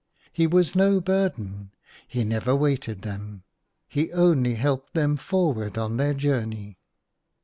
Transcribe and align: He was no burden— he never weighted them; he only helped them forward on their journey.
He 0.33 0.47
was 0.47 0.73
no 0.73 0.99
burden— 0.99 1.69
he 2.07 2.23
never 2.23 2.55
weighted 2.55 3.03
them; 3.03 3.43
he 3.87 4.11
only 4.13 4.55
helped 4.55 4.95
them 4.95 5.15
forward 5.15 5.77
on 5.77 5.97
their 5.97 6.15
journey. 6.15 6.79